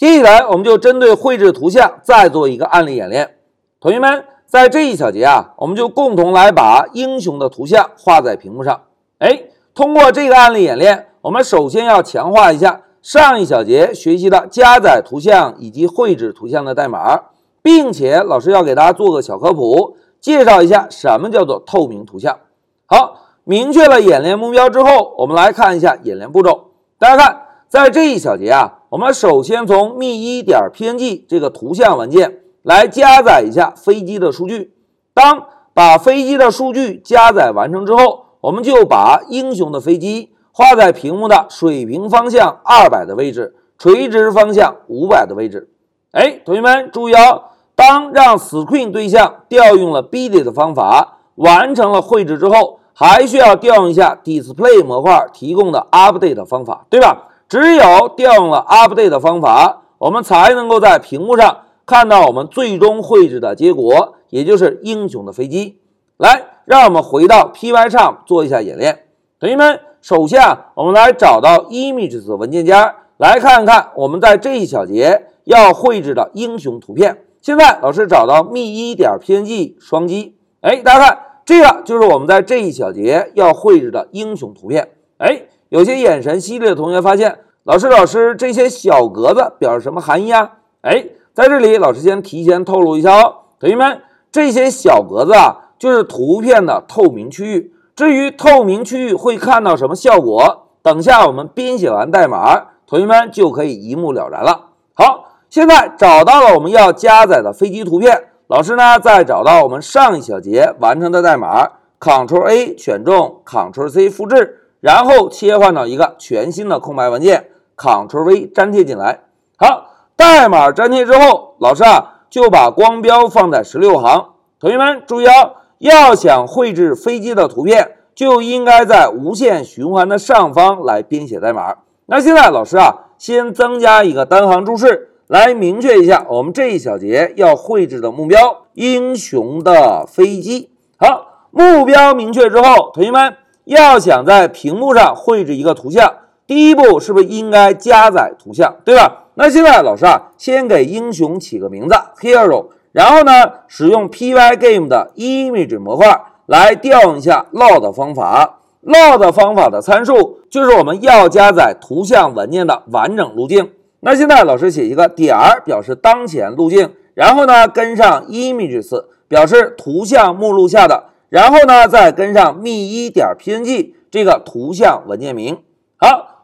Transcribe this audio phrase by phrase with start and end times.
[0.00, 3.36] 接下来，我们就针对绘制图像再做一个案例演练。
[3.78, 8.80] 同学们，在这一小节啊，我们就共同来把英雄的图像画在屏幕上。
[9.18, 9.42] 哎，
[9.74, 17.24] 通过这个案例演练，我们首先要强化一下上一小节学习的加载图像以及绘制图像的代码，
[17.60, 22.38] 并且老师要给大家做个小科普，介绍一下什么叫做透明图像。
[22.86, 23.26] 好。
[23.44, 26.72] 明确了演练目标之后，我们来看一下演练步骤。
[26.98, 34.74] 大家看，在这一小节啊，我们首先从 mi 点 png 这个图像文件来加载一下飞机的数据。
[35.14, 45.70] 当把飞机的数据加载完成之后，我们就把英雄的飞机画在屏幕的水平方向二百的位置，垂直方向五百的位置。
[46.10, 47.44] 哎，同学们注意哦，
[47.76, 52.80] 当让 screen 对象调用了 b d 的方法完成了绘制之后。
[52.92, 57.29] 还需要调用一下 Display 模块提供的 Update 方法，对吧？
[57.50, 65.80] 只有调用了 Update 的方法，我们才能够在屏幕上看到我们最终绘制的结果，也就是英雄的飞机。
[66.16, 69.06] 来，让我们回到 Pycharm 做一下演练。
[69.40, 77.24] 同学们，首先啊，我们来找到 Images 文件夹，来看看我们在这一小节要绘制的英雄图片。
[77.40, 81.18] 现在老师找到 mi 点 png 双击，哎，大家看。
[81.44, 84.90] 这个就是我们在这一小节要绘制的英雄图片。
[85.18, 90.54] 哎，有些眼神犀利的同学发现，老师，老师，这些小格子表示什么含义啊？
[90.80, 97.72] 哎，在这里，老师先提前透露一下哦，同学们，这些小格子啊，就是图片的透明区域。
[97.94, 104.70] 至于透明区域会看到什么效果，等下我们编写完代码，同学们就可以一目了然了。
[104.94, 108.24] 好，现在找到了我们要加载的飞机图片。
[108.48, 111.68] 老师呢，再找到我们上一小节完成的代码
[112.00, 117.46] ，Ctrl A 选中，Ctrl C 复制，然后切换到一个全新的空白文件
[117.80, 119.20] ，Ctrl V 粘贴进来。
[119.56, 124.26] 好，代码粘贴之后，老师啊就把光标放在十六行。
[124.58, 131.76] 同学们注意哦，要想绘制飞机的图片，就应该在无限循环的上方来编写代码。
[132.04, 135.06] 那现在老师啊，先增加一个单行注释。
[135.26, 140.70] 来明确一下，我们这一小节要绘制的目标：英雄的飞机。
[140.98, 146.12] 好，目标明确之后，同学们要想在屏幕上绘制一个图像，
[146.50, 149.26] 第一步是不是应该加载图像，对吧？
[149.34, 153.32] 那现在老师啊，先给英雄起个名字，hero，然后呢，
[153.68, 158.58] 使用 Pygame 的 image 模块来调用一下 load 方法。
[158.82, 163.70] load 方法的参数就是我们要加载图像文件的完整路径。
[164.00, 175.56] 那现在老师写一个点儿表示当前路径，然后呢跟上 images 表示图像目录下的，然后呢再跟上 me 一点 png 这个图像文件名。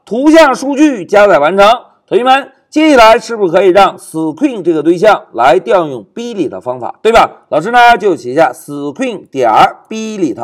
[0.06, 1.68] 图像数据加载完成，
[2.06, 7.42] 同学们接下来是不是可以让 screen 这个对象来调用 billy 的方法，对吧？
[7.50, 9.50] 老师呢就写下 screen 点
[9.88, 10.34] billy。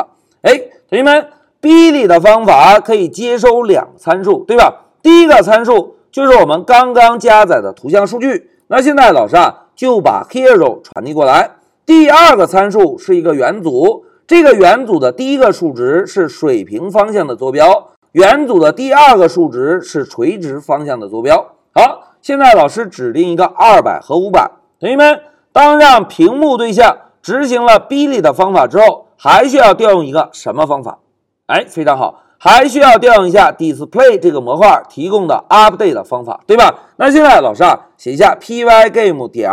[0.42, 0.58] 哎，
[0.90, 1.28] 同学们
[1.62, 4.86] ，billy 的方法可以接收两个参数，对吧？
[5.00, 5.96] 第一个参数。
[6.12, 8.50] 就是我们刚刚加载的图像数据。
[8.66, 11.52] 那现在老师啊就把 hero 传递过来。
[11.86, 21.54] 第二个参数是一个元组，这个元组的第一个数值是水平方向的坐标，元组的第二个数值是垂直方向的坐标。
[21.74, 24.50] 好，现在老师指定一个二百和五百。
[24.78, 25.20] 同学们，
[25.52, 30.98] 当让屏幕对象执行了 billy 的方法之后，还需要调用一个什么方法？
[31.46, 32.22] 哎，非常好。
[32.36, 36.74] 还需要调用一下 Display 这个模块提供的 Update 方法，对吧？
[36.96, 39.48] 那现在老师啊，写一下 Pygame 点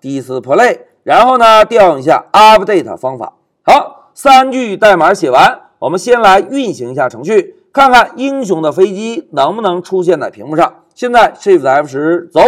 [0.00, 3.34] Display，然后呢，调用一下 Update 方法。
[3.62, 10.74] 好，三句代码写完，我们先来运行一下程序，看看英雄的飞机能不能出现在屏幕上。
[10.94, 12.40] 现在 Shift F 十走，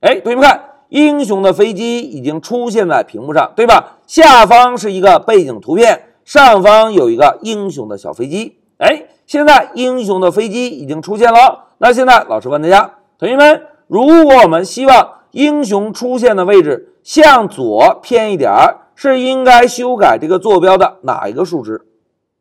[0.00, 0.60] 哎，同学们看，
[0.90, 3.98] 英雄的飞机已经出现在屏幕上，对吧？
[4.06, 8.58] 下方是一个背景图片，上方有一个英雄的小飞机。
[8.78, 11.64] 哎，现在英雄的飞机已经出现了。
[11.78, 21.86] 那现在老师问大家，同学们，如果我们希望英雄出现的位置向左偏一点儿，是应该修改这个坐标的哪一个数值？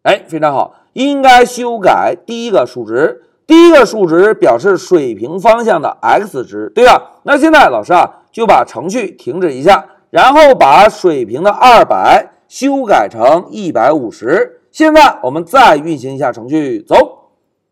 [0.03, 3.23] 哎，非常好，应该修改第一个数值。
[3.45, 7.19] 第一个数值表示水平方向的 x 值，对吧？
[7.23, 14.61] 那现在老师啊，就把程序停止一下，然后把水平的二百修改成一百五十。
[14.71, 17.29] 现在我们再运行一下程序，走。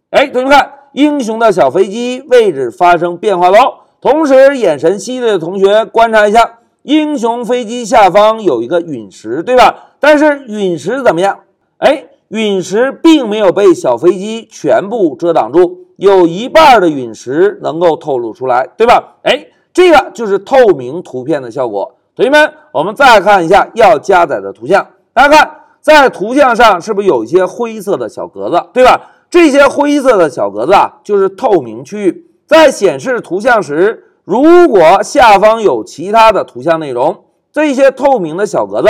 [0.09, 3.75] 哎，同学们看，英雄的小飞机位置发生变化喽。
[4.01, 9.93] 同时，眼神犀利的同学观察一下，英雄飞机下方有一个陨石，对吧？
[9.99, 11.39] 但是陨石怎么样？
[11.77, 19.17] 哎，陨石并没有被小飞机全部遮挡住，有一半的陨石能够透露出来，对吧？
[19.23, 21.95] 哎，这个就是透明图片的效果。
[22.15, 25.51] 同学们，我们再看一下要加载的图像，大家看，
[25.81, 29.11] 在图像上是不是有一些灰色的小格子，对吧？
[29.29, 32.27] 这些灰色的小格子啊，就是透明区域。
[32.47, 38.87] 在显示图像时，如果下方有其他的图像内容，这些透明的小格子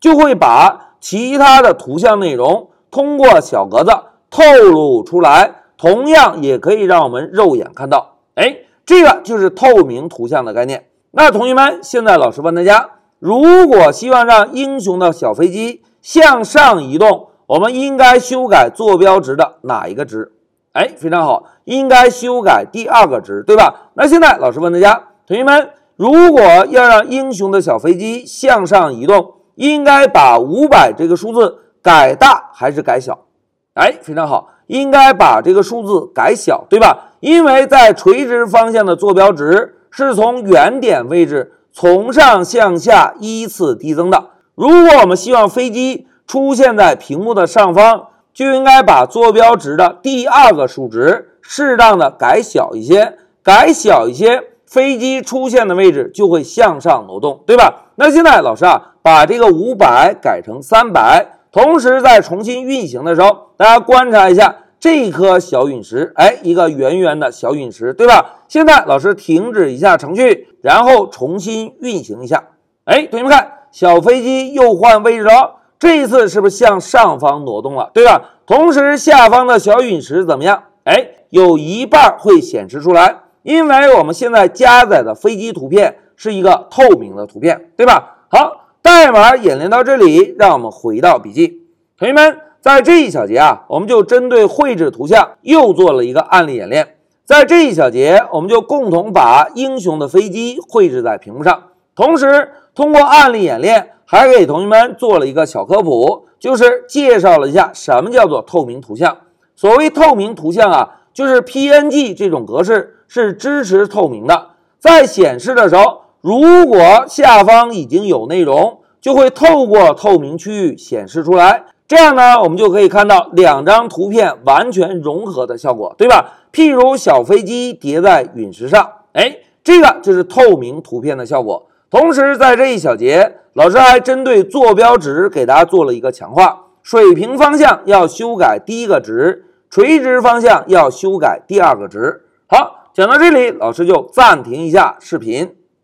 [0.00, 3.90] 就会把其他的图像内容通过小格子
[4.30, 8.18] 透露出来，同样也可以让我们肉眼看到。
[8.36, 10.86] 哎，这个就是透明图像的概念。
[11.10, 20.30] 那同学们，现在老师问大家，如果希望让英雄的小飞机向上移动，我们应该修改坐标值的哪一个值？
[20.74, 23.90] 哎，非常好，应该修改第二个值，对吧？
[23.94, 33.26] 那现在老师问大家，同学们，如果要让英雄的小飞机向上移动，应该把五百这个数字改大还是改小？
[33.74, 37.10] 哎，非常好，应该把这个数字改小，对吧？
[37.20, 44.30] 因为在垂直方向的坐标值是从原点位置从上向下依次递增的。
[44.54, 57.90] 如果我们希望飞机出现在屏幕的上方，就应该把坐标值的第二个数值适当的改小一些，改小一些，飞机出现的位置就会向上挪动，对吧？
[57.96, 68.40] 那现在老师啊，把这个五百改成三百，同时在重新运行的时候，大家观察一下这颗小陨石，哎，一个圆圆的小陨石，对吧？
[68.48, 72.42] 现在老师停止一下程序，然后重新运行一下，
[72.86, 75.60] 哎，同学们看，小飞机又换位置了。
[75.78, 78.20] 这一次是不是向上方挪动了，对吧？
[78.46, 80.64] 同时下方的小陨石怎么样？
[80.82, 88.16] 哎，有一半会显示出来，因为我们现在加载的飞机图片是一个透明的图片，对吧？
[88.28, 91.62] 好，代码演练到这里，让我们回到笔记。
[91.98, 96.96] 同学们，在这一小节啊，我们就针对绘制图像又做了一个案例演练。
[97.24, 101.62] 在这一小节，我们就共同把英雄的飞机绘制在屏幕上，
[101.94, 103.92] 同时通过案例演练。
[104.06, 109.16] 还给同学们做了一个小科普，就是介绍了一下什么叫做透明图像。
[109.56, 114.48] 所谓透明图像啊，就是 PNG 这种格式是支持透明的，
[114.78, 121.66] 在显示的时候，如果下方已经有内容，就会透过透明区域显示出来。
[121.86, 126.38] 这样呢，我们就可以看到两张图片完全融合的效果，对吧？
[126.50, 131.66] 譬如小飞机叠在陨石上，哎，这个就是透明图片的效果。
[131.90, 142.22] 同时，在这一小节，老师还针对坐标值给大家做了一个强化：水平方向要修改第一个值，垂直方向要修改第二个值。
[142.46, 145.54] 好，讲到这里，老师就暂停一下视频。